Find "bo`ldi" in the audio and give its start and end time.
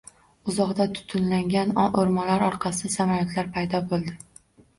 3.95-4.17